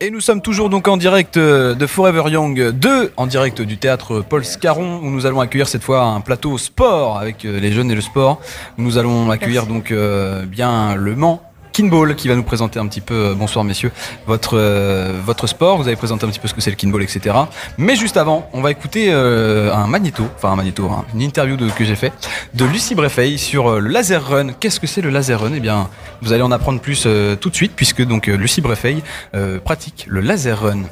[0.00, 3.78] Et nous sommes toujours donc en direct euh, de Forever Young 2, en direct du
[3.78, 7.72] théâtre Paul Scarron, où nous allons accueillir cette fois un plateau sport avec euh, les
[7.72, 8.40] jeunes et le sport.
[8.76, 11.42] Nous allons accueillir donc euh, bien le Mans
[11.78, 13.92] Kinball qui va nous présenter un petit peu, euh, bonsoir messieurs,
[14.26, 15.76] votre, euh, votre sport.
[15.76, 17.36] Vous avez présenté un petit peu ce que c'est le Kinball, etc.
[17.76, 21.56] Mais juste avant, on va écouter euh, un magnéto, enfin un magnéto, hein, une interview
[21.56, 22.12] que j'ai fait
[22.54, 24.48] de Lucie Breffey sur le laser run.
[24.58, 25.52] Qu'est-ce que c'est le laser run?
[25.54, 25.88] Eh bien,
[26.20, 27.06] vous allez en apprendre plus
[27.40, 28.96] tout de suite puisque donc Lucie Breffey
[29.36, 30.82] euh, pratique le laser run.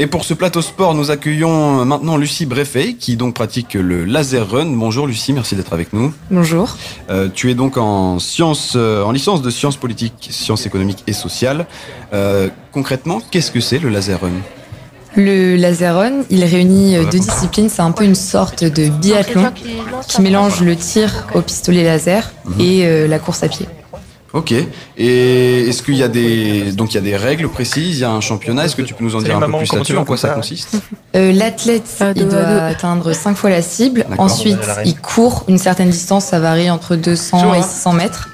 [0.00, 4.48] Et pour ce plateau sport, nous accueillons maintenant Lucie Breffey qui donc pratique le laser
[4.50, 4.64] run.
[4.64, 6.14] Bonjour Lucie, merci d'être avec nous.
[6.30, 6.74] Bonjour.
[7.10, 11.12] Euh, tu es donc en sciences, euh, en licence de sciences politiques, sciences économiques et
[11.12, 11.66] sociales.
[12.14, 14.30] Euh, concrètement, qu'est-ce que c'est le laser run?
[15.16, 17.68] Le laser run, il réunit deux disciplines.
[17.68, 19.52] C'est un peu une sorte de biathlon
[20.08, 23.66] qui mélange le tir au pistolet laser et euh, la course à pied.
[24.32, 24.54] Ok.
[24.96, 28.04] Et est-ce qu'il y a des donc il y a des règles précises, il y
[28.04, 28.64] a un championnat.
[28.64, 30.76] Est-ce que tu peux nous en dire un peu plus là-dessus En quoi ça consiste
[31.16, 34.06] Euh, L'athlète, il doit atteindre cinq fois la cible.
[34.18, 36.26] Ensuite, il court une certaine distance.
[36.26, 38.28] Ça varie entre 200 Chaud, et hein 600 mètres.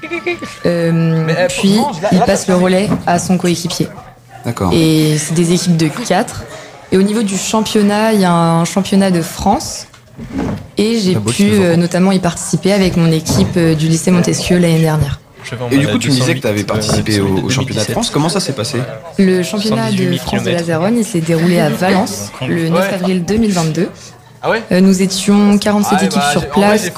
[0.65, 1.79] Euh, euh, puis,
[2.11, 3.87] il passe le relais à son coéquipier.
[4.45, 4.71] D'accord.
[4.73, 6.43] Et c'est des équipes de 4.
[6.91, 9.87] Et au niveau du championnat, il y a un championnat de France.
[10.77, 15.19] Et j'ai pu euh, notamment y participer avec mon équipe du lycée Montesquieu l'année dernière.
[15.71, 18.09] Et du coup, tu me disais que tu avais participé au, au championnat de France.
[18.09, 18.79] Comment ça s'est passé
[19.17, 20.49] Le championnat 78 de 000 France de.
[20.51, 22.93] Laseron, il s'est déroulé à Valence le 9 Ouais.
[22.93, 23.89] avril 2022.
[24.41, 26.91] Ah ouais Euh, Nous étions 47 Ah équipes bah, sur place, la-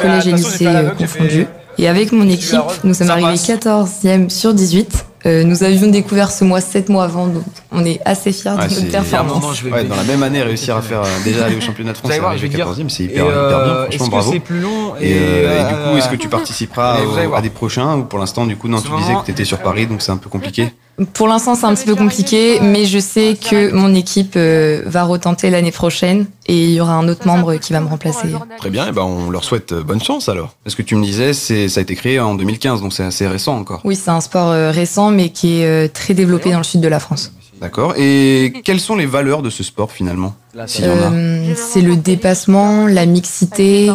[0.60, 1.48] et la euh, confondus.
[1.78, 3.48] Et avec mon équipe, nous sommes ça arrivés passe.
[3.50, 5.06] 14e sur 18.
[5.26, 8.58] Euh, nous avions découvert ce mois 7 mois avant, donc on est assez fiers Ouais,
[8.58, 9.64] de notre c'est- performance.
[9.64, 12.12] Ouais, dans la même année, réussir à faire euh, déjà aller au championnat de France
[12.18, 13.38] voir, arriver je vais dire- 14e, c'est hyper, hyper bien.
[13.38, 14.32] euh, Franchement, que bravo.
[14.32, 17.50] c'est plus long Et, euh, et du coup, est-ce que tu participeras au- à des
[17.50, 20.02] prochains ou pour l'instant, du coup, non, tu disais que tu étais sur Paris, donc
[20.02, 20.74] c'est un peu compliqué.
[21.14, 25.04] Pour l'instant, c'est un petit peu compliqué, mais je sais que mon équipe euh, va
[25.04, 28.28] retenter l'année prochaine et il y aura un autre membre qui va me remplacer.
[28.58, 30.56] Très bien, et ben on leur souhaite euh, bonne chance alors.
[30.64, 33.28] Parce que tu me disais, c'est ça a été créé en 2015, donc c'est assez
[33.28, 33.82] récent encore.
[33.84, 36.88] Oui, c'est un sport euh, récent, mais qui est très développé dans le sud de
[36.88, 37.32] la France.
[37.60, 37.94] D'accord.
[37.98, 41.12] Et quelles sont les valeurs de ce sport finalement S'il y en a?
[41.12, 43.92] Euh, c'est le dépassement, la mixité,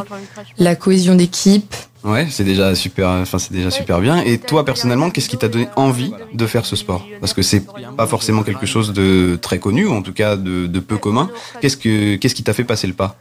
[0.58, 1.74] la cohésion d'équipe.
[2.04, 3.08] Ouais, c'est déjà super.
[3.08, 4.18] Enfin, c'est déjà super bien.
[4.22, 7.06] Et toi personnellement, qu'est-ce qui t'a donné envie de faire ce sport?
[7.20, 7.62] Parce que c'est
[7.96, 11.30] pas forcément quelque chose de très connu, ou en tout cas de, de peu commun.
[11.60, 13.16] Qu'est-ce que qu'est-ce qui t'a fait passer le pas?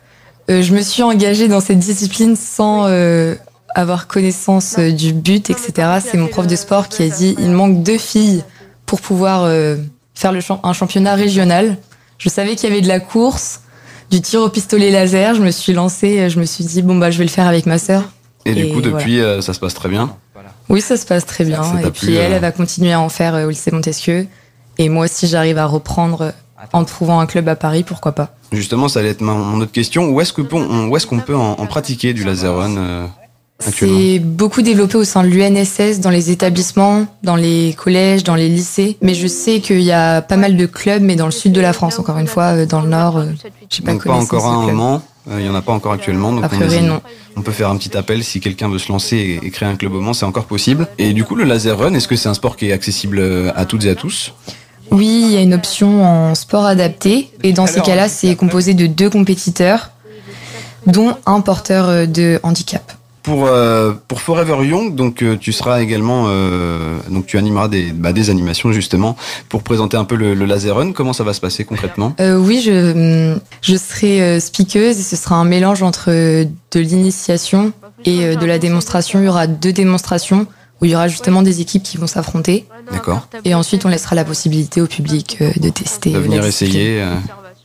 [0.50, 3.36] Euh, je me suis engagée dans cette discipline sans euh,
[3.74, 6.00] avoir connaissance euh, du but, etc.
[6.04, 8.44] C'est mon prof de sport qui a dit il manque deux filles
[8.86, 9.78] pour pouvoir euh,
[10.14, 11.78] faire le champ- un championnat régional.
[12.18, 13.62] Je savais qu'il y avait de la course,
[14.12, 15.36] du tir au pistolet laser.
[15.36, 17.66] Je me suis lancée, je me suis dit bon bah je vais le faire avec
[17.66, 18.04] ma sœur.
[18.46, 20.16] Et du coup, depuis, euh, ça se passe très bien.
[20.70, 21.62] Oui, ça se passe très bien.
[21.64, 23.72] Ça Et plu, puis elle, euh, elle va continuer à en faire euh, au lycée
[23.72, 24.28] Montesquieu.
[24.78, 26.34] Et moi aussi, j'arrive à reprendre
[26.72, 28.36] en trouvant un club à Paris, pourquoi pas.
[28.52, 30.10] Justement, ça allait être ma- mon autre question.
[30.10, 30.46] Où est-ce qu'on
[31.20, 33.10] peut en, en pratiquer du laser run
[33.72, 38.50] C'est beaucoup développé au sein de l'UNSS, dans les établissements, dans les collèges, dans les
[38.50, 38.98] lycées.
[39.02, 41.62] Mais je sais qu'il y a pas mal de clubs, mais dans le sud de
[41.62, 43.26] la France, encore une fois, euh, dans le nord, euh,
[43.70, 45.02] j'ai pas Donc pas encore un moment.
[45.32, 46.34] Euh, Il y en a pas encore actuellement.
[46.34, 47.02] Donc on, non.
[47.38, 49.76] on peut faire un petit appel si quelqu'un veut se lancer et, et créer un
[49.76, 50.88] club au Mans, c'est encore possible.
[50.98, 53.24] Et du coup, le laser run, est-ce que c'est un sport qui est accessible
[53.56, 54.34] à toutes et à tous?
[54.92, 57.30] Oui, il y a une option en sport adapté.
[57.42, 59.92] Et dans ces cas-là, c'est composé de deux compétiteurs,
[60.88, 62.92] dont un porteur de handicap.
[63.24, 67.94] Pour euh, pour Forever Young, donc euh, tu seras également euh, donc tu animeras des
[67.94, 69.16] bah, des animations justement
[69.48, 70.92] pour présenter un peu le, le laser run.
[70.92, 72.14] Comment ça va se passer concrètement?
[72.20, 76.44] Euh, oui, je, hum, je serai euh, speakeuse et ce sera un mélange entre euh,
[76.74, 77.72] de l'initiation
[78.04, 79.20] et de la démonstration.
[79.22, 80.46] Il y aura deux démonstrations
[80.82, 82.66] où il y aura justement des équipes qui vont s'affronter.
[82.92, 83.30] D'accord.
[83.46, 86.12] Et ensuite, on laissera la possibilité au public de tester.
[86.12, 87.02] De venir essayer.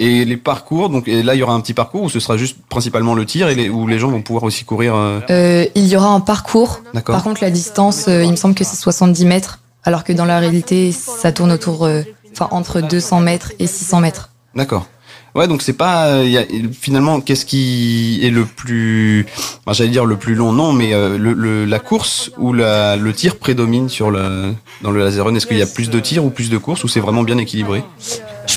[0.00, 2.36] Et les parcours, donc et là il y aura un petit parcours où ce sera
[2.36, 4.94] juste principalement le tir et les, où les gens vont pouvoir aussi courir.
[4.94, 6.82] euh, Euh, il y aura un parcours.
[6.94, 7.16] D'accord.
[7.16, 10.24] Par contre, la distance, euh, il me semble que c'est 70 mètres, alors que dans
[10.24, 14.30] la réalité, ça tourne autour, euh, enfin entre 200 mètres et 600 mètres.
[14.54, 14.86] D'accord.
[15.34, 19.26] Ouais, donc c'est pas y a, finalement qu'est-ce qui est le plus,
[19.66, 22.96] enfin, j'allais dire le plus long, non, mais euh, le, le- la course ou la,
[22.96, 25.34] le tir prédomine sur le dans le laser run.
[25.34, 27.36] Est-ce qu'il y a plus de tirs ou plus de courses ou c'est vraiment bien
[27.38, 27.84] équilibré?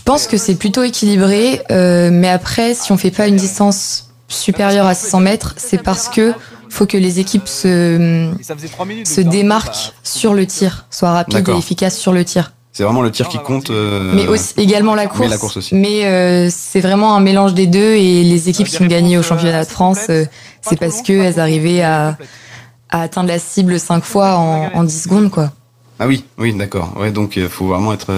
[0.02, 4.10] Je pense que c'est plutôt équilibré, euh, mais après, si on fait pas une distance
[4.28, 6.34] supérieure à 600 mètres, c'est parce que
[6.70, 9.08] faut que les équipes se, Ça faisait 3 minutes.
[9.08, 12.52] se démarquent sur le tir, soient rapides et efficaces sur le tir.
[12.74, 13.70] C'est vraiment le tir qui compte.
[13.70, 15.30] euh, Mais aussi, également la course.
[15.30, 15.76] la course aussi.
[15.76, 19.22] Mais euh, c'est vraiment un mélange des deux et les équipes qui ont gagné au
[19.24, 20.26] championnat de France, euh,
[20.62, 22.18] c'est parce qu'elles arrivaient à,
[22.90, 25.52] à atteindre la cible cinq fois en, en 10 secondes, quoi.
[26.04, 26.98] Ah oui, oui, d'accord.
[27.00, 28.12] Ouais, donc il faut vraiment être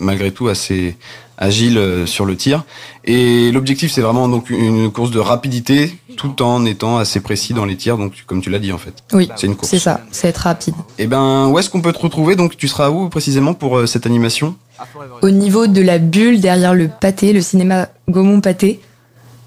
[0.00, 0.96] malgré tout assez
[1.36, 2.62] agile sur le tir.
[3.04, 7.64] Et l'objectif, c'est vraiment donc une course de rapidité, tout en étant assez précis dans
[7.64, 7.98] les tirs.
[7.98, 8.94] Donc, comme tu l'as dit en fait.
[9.12, 9.68] Oui, c'est une course.
[9.68, 10.76] C'est ça, c'est être rapide.
[10.96, 12.36] Et eh ben, où est-ce qu'on peut te retrouver?
[12.36, 14.54] Donc, tu seras où précisément pour cette animation?
[15.20, 18.80] Au niveau de la bulle derrière le pâté, le cinéma Gaumont Pâté.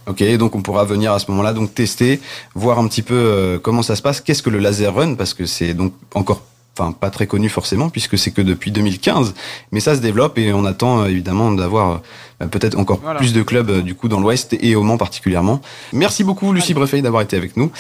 [0.07, 2.19] Ok, donc on pourra venir à ce moment-là donc tester,
[2.53, 4.19] voir un petit peu euh, comment ça se passe.
[4.19, 5.15] Qu'est-ce que le laser run?
[5.15, 6.41] Parce que c'est donc encore,
[6.77, 9.33] enfin pas très connu forcément puisque c'est que depuis 2015,
[9.71, 12.01] mais ça se développe et on attend euh, évidemment d'avoir
[12.41, 15.61] euh, peut-être encore plus de clubs du coup dans l'Ouest et au Mans particulièrement.
[15.93, 17.71] Merci beaucoup Lucie Brefeuille d'avoir été avec nous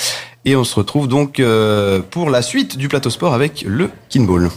[0.45, 1.41] et on se retrouve donc
[2.09, 4.49] pour la suite du plateau sport avec le kinball.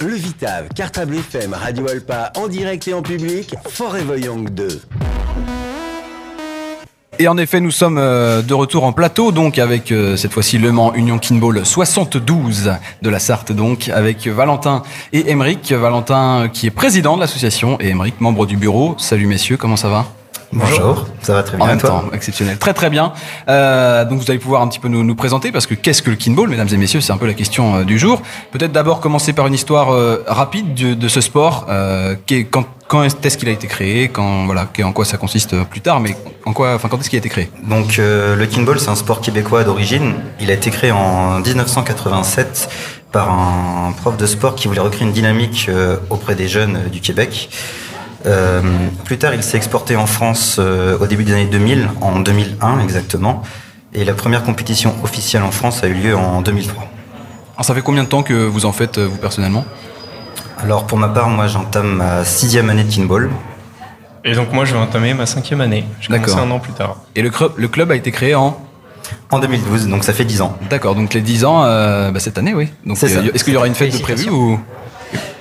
[0.00, 4.80] Le Vitav, Cartable FM, Radio Alpa, en direct et en public, Forever Young 2.
[7.20, 10.56] Et en effet, nous sommes euh, de retour en plateau, donc avec euh, cette fois-ci
[10.56, 12.70] Le Mans Union Kinball 72
[13.02, 15.72] de la Sarthe, donc avec Valentin et Émeric.
[15.72, 18.94] Valentin qui est président de l'association et Émeric membre du bureau.
[18.98, 20.17] Salut messieurs, comment ça va?
[20.52, 21.66] Bonjour, ça va très bien.
[21.66, 23.12] En même temps, exceptionnel, très très bien.
[23.48, 26.10] Euh, donc vous allez pouvoir un petit peu nous, nous présenter parce que qu'est-ce que
[26.10, 28.22] le kinball, mesdames et messieurs, c'est un peu la question euh, du jour.
[28.50, 31.66] Peut-être d'abord commencer par une histoire euh, rapide de, de, ce sport.
[32.50, 34.08] Quand quand est-ce qu'il a été créé?
[34.08, 37.18] Quand voilà, en quoi ça consiste plus tard, mais en quoi, enfin quand est-ce qu'il
[37.18, 37.50] a été créé?
[37.64, 40.14] Donc le kinball, c'est un sport québécois d'origine.
[40.40, 42.70] Il a été créé en 1987
[43.12, 45.70] par un prof de sport qui voulait recréer une dynamique
[46.08, 47.50] auprès des jeunes du Québec.
[48.26, 48.62] Euh,
[49.04, 52.80] plus tard, il s'est exporté en France euh, au début des années 2000, en 2001
[52.80, 53.42] exactement.
[53.94, 56.88] Et la première compétition officielle en France a eu lieu en 2003.
[57.54, 59.64] Alors, ça fait combien de temps que vous en faites, euh, vous personnellement?
[60.60, 63.30] Alors, pour ma part, moi, j'entame ma sixième année de kinball.
[64.24, 65.84] Et donc, moi, je vais entamer ma cinquième année.
[66.00, 66.96] J'ai commencé un an plus tard.
[67.14, 68.60] Et le, club, le club a été créé en?
[69.30, 70.58] En 2012, donc ça fait 10 ans.
[70.68, 72.68] D'accord, donc les 10 ans, euh, bah, cette année, oui.
[72.86, 74.60] Est-ce qu'il y aura une fête de prévue ou?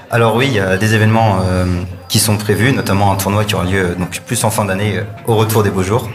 [0.10, 1.66] Alors oui, il y a des événements euh,
[2.08, 5.04] qui sont prévus, notamment un tournoi qui aura lieu donc plus en fin d'année, euh,
[5.26, 6.10] au retour des beaux jours.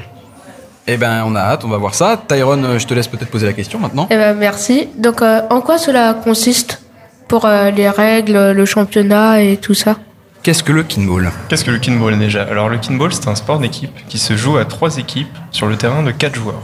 [0.86, 2.20] Eh ben, on a hâte, on va voir ça.
[2.26, 4.06] Tyrone, euh, je te laisse peut-être poser la question maintenant.
[4.10, 4.88] Eh ben, merci.
[4.96, 6.82] Donc, en quoi cela consiste
[7.28, 9.96] pour les règles, le championnat et tout ça?
[10.42, 11.30] Qu'est-ce que le kinball?
[11.48, 12.42] Qu'est-ce que le kinball déjà?
[12.42, 15.76] Alors, le kinball, c'est un sport d'équipe qui se joue à trois équipes sur le
[15.76, 16.62] terrain de quatre joueurs.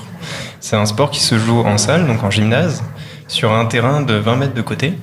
[0.60, 2.82] C'est un sport qui se joue en salle, donc en gymnase,
[3.28, 4.94] sur un terrain de 20 mètres de côté.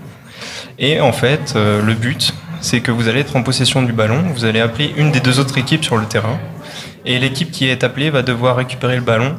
[0.77, 4.24] Et en fait, euh, le but, c'est que vous allez être en possession du ballon,
[4.33, 6.38] vous allez appeler une des deux autres équipes sur le terrain,
[7.06, 9.36] et l'équipe qui est appelée va devoir récupérer le ballon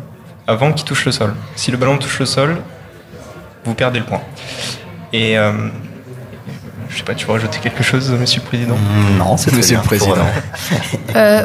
[0.46, 1.34] avant qu'il touche le sol.
[1.56, 2.56] Si le ballon touche le sol,
[3.64, 4.22] vous perdez le point.
[5.12, 5.52] Et euh,
[6.88, 8.76] je sais pas, tu veux rajouter quelque chose, Monsieur le Président?
[9.18, 10.16] Non, c'est Monsieur le Président.
[11.14, 11.44] Euh,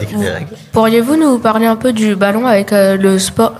[0.73, 3.53] Pourriez-vous nous parler un peu du ballon avec le sport,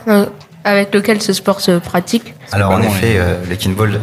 [0.66, 2.34] avec lequel ce sport se pratique?
[2.52, 3.18] Alors en effet,
[3.50, 3.98] le kinball,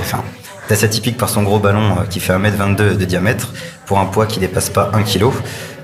[0.00, 0.24] enfin,
[0.72, 3.52] assez typique par son gros ballon euh, qui fait 1m22 de diamètre
[3.86, 5.26] pour un poids qui dépasse pas 1 kg.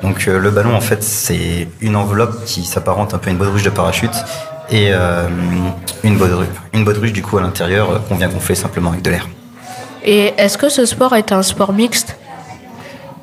[0.03, 3.39] Donc euh, le ballon en fait c'est une enveloppe qui s'apparente un peu à une
[3.39, 4.15] baudruche de parachute
[4.71, 5.29] et euh,
[6.03, 9.29] une baudruche, une baudruche du coup à l'intérieur qu'on vient gonfler simplement avec de l'air.
[10.05, 12.17] Et est-ce que ce sport est un sport mixte?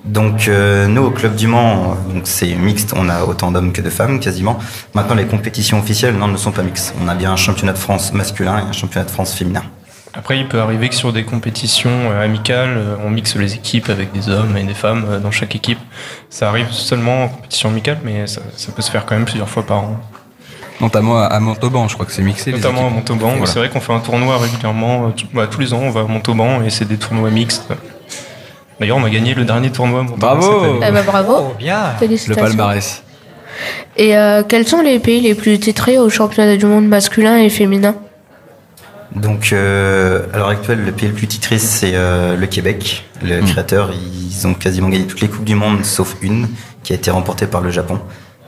[0.05, 4.21] Donc nous au club du Mans, c'est mixte, on a autant d'hommes que de femmes
[4.21, 4.57] quasiment.
[4.93, 6.93] Maintenant les compétitions officielles non ne sont pas mixtes.
[7.03, 9.63] On a bien un championnat de France masculin et un championnat de France féminin.
[10.13, 13.89] Après, il peut arriver que sur des compétitions euh, amicales, euh, on mixe les équipes
[13.89, 15.79] avec des hommes et des femmes euh, dans chaque équipe.
[16.29, 18.41] Ça arrive seulement en compétition amicale, mais ça,
[18.75, 19.99] peut se faire quand même plusieurs fois par an.
[20.79, 22.51] Notamment à Montauban, je crois que c'est mixé.
[22.51, 23.33] Notamment à Montauban.
[23.45, 25.11] C'est vrai qu'on fait un tournoi régulièrement.
[25.33, 27.67] Bah, tous les ans, on va à Montauban et c'est des tournois mixtes.
[28.79, 30.35] D'ailleurs, on a gagné le dernier tournoi à Montauban.
[30.35, 33.03] Bravo eh ben, Bravo oh, bien Le palmarès.
[33.97, 34.13] Et
[34.47, 37.95] quels sont les pays les plus titrés au championnat du monde masculin et féminin?
[39.15, 43.05] Donc, euh, à l'heure actuelle, le pays le plus titré, c'est euh, le Québec.
[43.23, 43.45] Le hmm.
[43.45, 46.47] créateur, ils ont quasiment gagné toutes les Coupes du Monde, sauf une,
[46.83, 47.99] qui a été remportée par le Japon.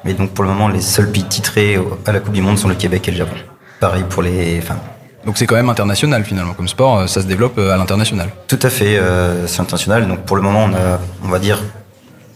[0.05, 2.67] Mais donc, pour le moment, les seuls pays titrés à la Coupe du Monde sont
[2.67, 3.35] le Québec et le Japon.
[3.79, 4.79] Pareil pour les femmes.
[5.25, 8.29] Donc c'est quand même international finalement comme sport, euh, ça se développe à l'international.
[8.47, 8.99] Tout à fait,
[9.47, 10.07] c'est international.
[10.07, 11.59] Donc pour le moment, on a, on va dire,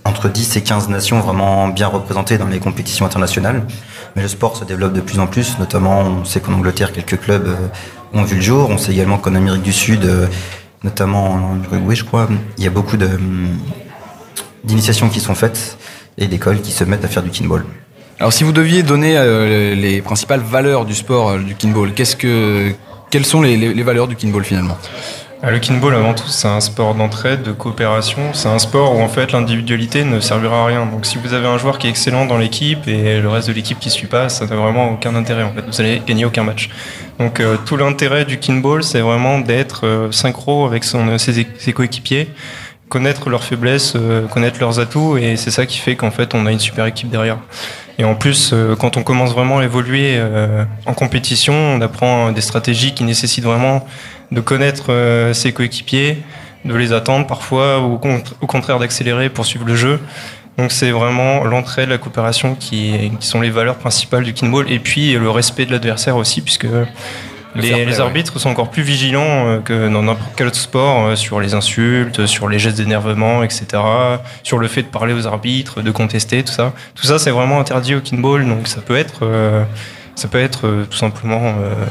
[0.06, 3.64] entre 10 et 15 nations vraiment bien représentées dans les compétitions internationales.
[4.16, 7.20] Mais le sport se développe de plus en plus, notamment on sait qu'en Angleterre, quelques
[7.20, 7.56] clubs
[8.14, 8.70] ont vu le jour.
[8.70, 10.28] On sait également qu'en Amérique du Sud, euh,
[10.84, 12.28] notamment en Uruguay, je crois,
[12.58, 13.58] il y a beaucoup hum,
[14.64, 15.78] d'initiations qui sont faites
[16.18, 17.66] et d'écoles qui se mettent à faire du kinball.
[18.20, 22.16] Alors, si vous deviez donner euh, les principales valeurs du sport euh, du kinball, qu'est-ce
[22.16, 22.72] que,
[23.10, 24.78] quelles sont les, valeurs du kinball finalement?
[25.52, 28.34] Le kinball, avant tout, c'est un sport d'entraide, de coopération.
[28.34, 30.86] C'est un sport où en fait l'individualité ne servira à rien.
[30.86, 33.54] Donc si vous avez un joueur qui est excellent dans l'équipe et le reste de
[33.54, 35.44] l'équipe qui suit pas, ça n'a vraiment aucun intérêt.
[35.44, 36.70] En fait, vous allez gagner aucun match.
[37.20, 42.30] Donc euh, tout l'intérêt du kinball, c'est vraiment d'être euh, synchro avec ses, ses coéquipiers,
[42.88, 46.46] connaître leurs faiblesses, euh, connaître leurs atouts, et c'est ça qui fait qu'en fait on
[46.46, 47.38] a une super équipe derrière.
[48.00, 52.32] Et en plus, euh, quand on commence vraiment à évoluer euh, en compétition, on apprend
[52.32, 53.86] des stratégies qui nécessitent vraiment
[54.32, 56.18] de connaître euh, ses coéquipiers,
[56.66, 58.00] de les attendre parfois, ou
[58.42, 60.00] au contraire d'accélérer pour suivre le jeu.
[60.58, 64.80] Donc c'est vraiment l'entraide, la coopération qui, qui, sont les valeurs principales du kinball, et
[64.80, 66.68] puis le respect de l'adversaire aussi, puisque
[67.56, 71.54] les, les, arbitres sont encore plus vigilants que dans n'importe quel autre sport sur les
[71.54, 73.82] insultes, sur les gestes d'énervement, etc.
[74.44, 76.74] Sur le fait de parler aux arbitres, de contester, tout ça.
[76.96, 79.64] Tout ça, c'est vraiment interdit au kinball, donc ça peut être, euh,
[80.16, 81.86] ça peut être euh, tout simplement euh,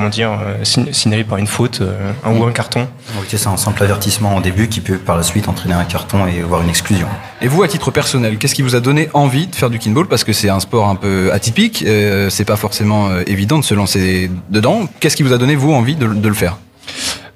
[0.00, 2.88] comment dire, euh, signalé par une faute, euh, un ou un carton.
[3.18, 6.26] Oui, c'est un simple avertissement au début qui peut par la suite entraîner un carton
[6.26, 7.06] et voir une exclusion.
[7.42, 10.06] Et vous, à titre personnel, qu'est-ce qui vous a donné envie de faire du kinball?
[10.06, 13.74] Parce que c'est un sport un peu atypique, euh, c'est pas forcément évident de se
[13.74, 14.88] lancer dedans.
[15.00, 16.56] Qu'est-ce qui vous a donné, vous, envie de, de le faire?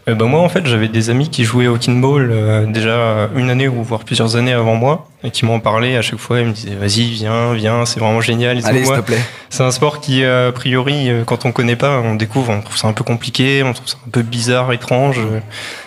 [0.09, 3.51] Euh, ben moi, en fait, j'avais des amis qui jouaient au kinball euh, déjà une
[3.51, 6.41] année ou voire plusieurs années avant moi et qui m'en parlaient à chaque fois.
[6.41, 8.61] Ils me disaient vas-y, viens, viens, c'est vraiment génial.
[8.65, 9.21] Allez, s'il te plaît.
[9.51, 12.89] C'est un sport qui, a priori, quand on connaît pas, on découvre, on trouve ça
[12.89, 15.21] un peu compliqué, on trouve ça un peu bizarre, étrange.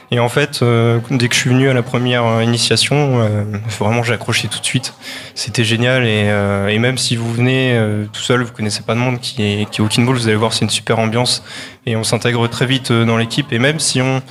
[0.10, 3.44] Et en fait, euh, dès que je suis venu à la première initiation, euh,
[3.78, 4.94] vraiment j'ai accroché tout de suite.
[5.36, 7.78] C'était génial et, euh, et, même si vous venez
[8.14, 10.38] tout seul, vous connaissez pas de monde qui est, qui est au kinball, vous allez
[10.38, 11.44] voir c'est une super ambiance
[11.86, 13.52] et on s'intègre très vite dans l'équipe.
[13.52, 14.22] Et même si on,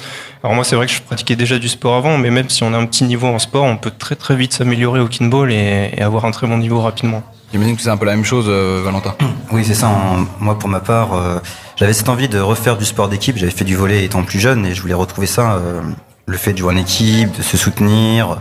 [0.43, 2.73] alors moi c'est vrai que je pratiquais déjà du sport avant, mais même si on
[2.73, 5.91] a un petit niveau en sport, on peut très très vite s'améliorer au kinball et,
[5.95, 7.23] et avoir un très bon niveau rapidement.
[7.53, 9.15] J'imagine que c'est un peu la même chose, euh, Valentin.
[9.53, 9.89] Oui, c'est ça.
[9.89, 11.39] En, moi, pour ma part, euh,
[11.77, 13.37] j'avais cette envie de refaire du sport d'équipe.
[13.37, 15.57] J'avais fait du volet étant plus jeune et je voulais retrouver ça.
[15.57, 15.81] Euh,
[16.29, 18.41] le fait de jouer en équipe, de se soutenir.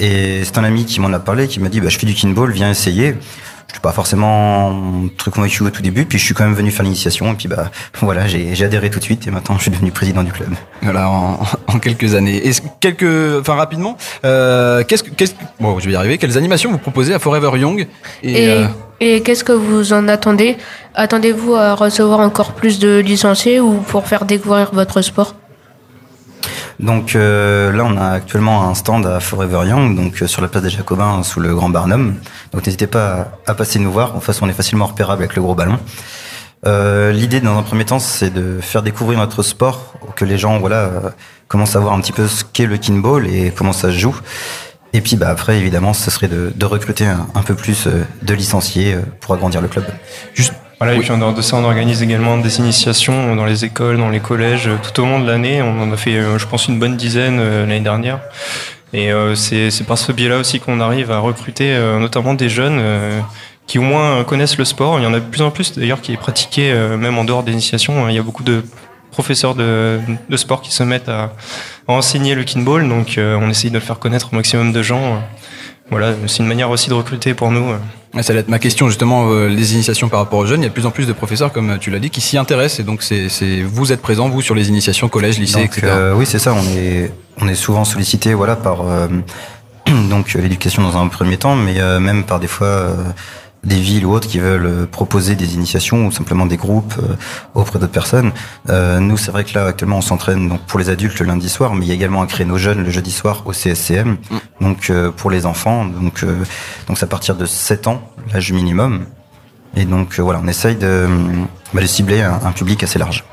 [0.00, 2.14] Et c'est un ami qui m'en a parlé, qui m'a dit, bah, je fais du
[2.14, 3.14] kinball, viens essayer.
[3.72, 4.82] Je suis pas forcément
[5.16, 7.48] très convaincu au tout début, puis je suis quand même venu faire l'initiation, et puis
[7.48, 7.70] bah
[8.02, 10.50] voilà, j'ai adhéré tout de suite, et maintenant je suis devenu président du club.
[10.82, 12.46] Voilà, en, en quelques années.
[12.46, 16.18] Et quelques, enfin rapidement, euh, qu'est-ce que, qu'est-ce, bon, je vais y arriver.
[16.18, 17.86] Quelles animations vous proposez à Forever Young
[18.22, 18.66] Et, et, euh...
[19.00, 20.58] et qu'est-ce que vous en attendez?
[20.94, 25.34] Attendez-vous à recevoir encore plus de licenciés ou pour faire découvrir votre sport?
[26.82, 30.48] Donc euh, là, on a actuellement un stand à Forever Young, donc euh, sur la
[30.48, 32.16] place des Jacobins, sous le Grand Barnum.
[32.52, 34.16] Donc n'hésitez pas à, passer nous voir.
[34.16, 35.78] En face, on est facilement repérable avec le gros ballon.
[36.66, 40.58] Euh, L'idée, dans un premier temps, c'est de faire découvrir notre sport, que les gens,
[40.58, 41.10] voilà, euh,
[41.46, 44.16] commencent à voir un petit peu ce qu'est le kinball et comment ça se joue.
[44.92, 47.88] Et puis, bah après, évidemment, ce serait de, recruter un, peu plus
[48.22, 49.84] de licenciés pour agrandir le club.
[50.82, 50.98] Voilà, oui.
[50.98, 54.10] et puis en dehors de ça, on organise également des initiations dans les écoles, dans
[54.10, 55.62] les collèges, tout au long de l'année.
[55.62, 58.20] On en a fait, je pense, une bonne dizaine l'année dernière.
[58.92, 62.78] Et euh, c'est par ce biais-là aussi qu'on arrive à recruter euh, notamment des jeunes
[62.78, 63.20] euh,
[63.66, 64.98] qui au moins connaissent le sport.
[64.98, 67.42] Il y en a de plus en plus d'ailleurs qui est pratiqué même en dehors
[67.42, 68.08] des initiations.
[68.08, 68.62] Il y a beaucoup de
[69.10, 71.32] professeurs de, de sport qui se mettent à,
[71.88, 75.22] à enseigner le kinball, donc on essaye de le faire connaître au maximum de gens
[75.92, 77.74] voilà, c'est une manière aussi de recruter pour nous.
[78.14, 80.60] Ouais, ça va être ma question justement, euh, les initiations par rapport aux jeunes.
[80.60, 82.36] Il y a de plus en plus de professeurs, comme tu l'as dit, qui s'y
[82.36, 83.28] intéressent et donc c'est
[83.62, 85.86] vous êtes présent vous sur les initiations collège, lycée, donc, etc.
[85.86, 86.54] Euh, oui, c'est ça.
[86.54, 89.06] On est on est souvent sollicité, voilà, par euh,
[90.10, 92.96] donc l'éducation dans un premier temps, mais euh, même par des fois
[93.64, 97.14] des villes ou autres qui veulent proposer des initiations ou simplement des groupes euh,
[97.54, 98.32] auprès d'autres personnes.
[98.70, 101.48] Euh, nous, c'est vrai que là, actuellement, on s'entraîne donc pour les adultes le lundi
[101.48, 104.36] soir, mais il y a également un créneau jeune le jeudi soir au CSCM, mm.
[104.60, 105.84] donc euh, pour les enfants.
[105.84, 106.38] Donc, euh,
[106.88, 108.02] donc c'est à partir de 7 ans,
[108.32, 109.04] l'âge minimum.
[109.76, 111.06] Et donc voilà, on essaye de,
[111.72, 113.24] bah, de cibler un, un, public assez large.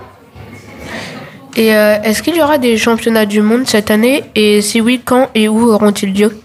[1.58, 4.24] Et euh, est-ce qu'il y aura des championnats du monde cette année?
[4.36, 6.40] Et si oui, quand et où auront-ils lieu?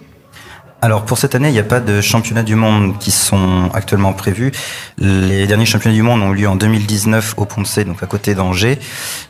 [0.84, 4.12] Alors pour cette année, il n'y a pas de championnats du monde qui sont actuellement
[4.12, 4.52] prévus.
[4.98, 8.34] Les derniers championnats du monde ont eu lieu en 2019 au Ponce, donc à côté
[8.34, 8.78] d'Angers.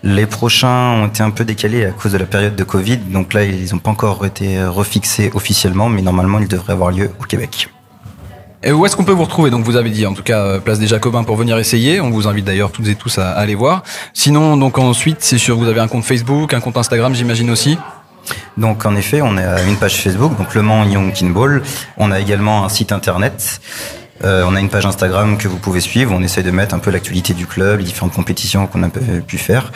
[0.03, 3.35] Les prochains ont été un peu décalés à cause de la période de Covid, donc
[3.35, 7.23] là ils n'ont pas encore été refixés officiellement, mais normalement ils devraient avoir lieu au
[7.23, 7.69] Québec.
[8.65, 9.51] Et où est-ce qu'on peut vous retrouver?
[9.51, 12.01] Donc vous avez dit en tout cas place des Jacobins pour venir essayer.
[12.01, 13.85] On vous invite d'ailleurs toutes et tous à, aller voir.
[14.13, 17.79] Sinon donc ensuite c'est sûr vous avez un compte Facebook, un compte Instagram j'imagine aussi?
[18.57, 21.63] Donc en effet, on a une page Facebook, donc Le Mans Young Kinball.
[21.97, 23.61] On a également un site internet.
[24.23, 26.15] Euh, on a une page Instagram que vous pouvez suivre.
[26.15, 29.39] On essaie de mettre un peu l'actualité du club, les différentes compétitions qu'on a pu
[29.39, 29.73] faire.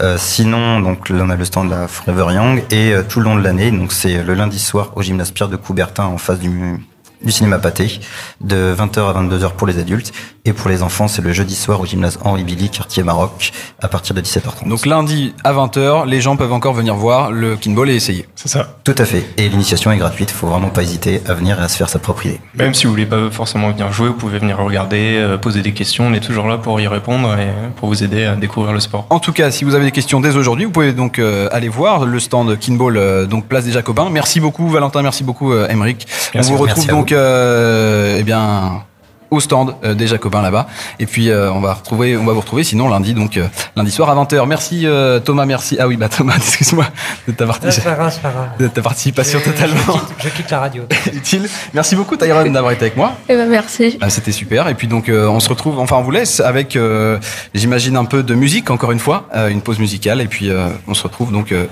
[0.00, 3.20] Euh, sinon, donc là, on a le stand de la Forever Young et euh, tout
[3.20, 6.18] le long de l'année, donc c'est le lundi soir au gymnase Pierre de Coubertin en
[6.18, 6.78] face du
[7.24, 8.00] du cinéma pâté,
[8.40, 10.12] de 20h à 22h pour les adultes.
[10.46, 13.50] Et pour les enfants, c'est le jeudi soir au gymnase Henri Billy, quartier Maroc,
[13.80, 14.68] à partir de 17h30.
[14.68, 18.28] Donc lundi à 20h, les gens peuvent encore venir voir le kinball et essayer.
[18.34, 18.76] C'est ça.
[18.84, 19.24] Tout à fait.
[19.38, 21.98] Et l'initiation est gratuite, faut vraiment pas hésiter à venir et à se faire sa
[21.98, 22.40] propre idée.
[22.56, 25.72] Même si vous voulez pas forcément venir jouer, vous pouvez venir regarder, euh, poser des
[25.72, 26.06] questions.
[26.08, 29.06] On est toujours là pour y répondre et pour vous aider à découvrir le sport.
[29.08, 31.70] En tout cas, si vous avez des questions dès aujourd'hui, vous pouvez donc euh, aller
[31.70, 34.10] voir le stand Kinball, euh, donc place des Jacobins.
[34.10, 36.06] Merci beaucoup Valentin, merci beaucoup Emeric.
[36.06, 36.52] On Merci.
[36.52, 38.82] vous retrouve donc eh bien
[39.30, 40.68] au stand euh, des Jacobins là-bas.
[41.00, 43.90] Et puis euh, on va retrouver, on va vous retrouver sinon lundi donc euh, lundi
[43.90, 44.46] soir à 20h.
[44.46, 45.76] Merci euh, Thomas, merci.
[45.80, 46.86] Ah oui bah Thomas, excuse-moi
[47.26, 50.84] de ta, de ta participation Je- totalement Je quitte, je quitte la radio.
[51.12, 51.48] utile.
[51.72, 53.14] Merci beaucoup Tyron d'avoir été avec moi.
[53.28, 53.98] Eh ben merci.
[54.00, 54.68] Ah, C'était super.
[54.68, 57.18] Et puis donc euh, on se retrouve, enfin on vous laisse avec, euh,
[57.54, 60.20] j'imagine un peu de musique encore une fois, euh, une pause musicale.
[60.20, 61.66] Et puis euh, on se retrouve donc euh,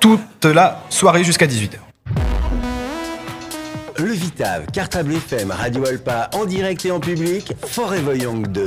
[0.00, 1.76] toute la soirée jusqu'à 18h.
[3.98, 8.64] Le Vitav, Cartable FM, Radio Alpa, en direct et en public, Forever Young 2.